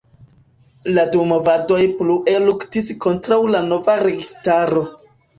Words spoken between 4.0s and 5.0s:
registaro.